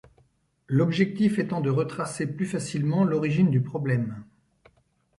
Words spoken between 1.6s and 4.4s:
de retracer plus facilement l'origine du problème.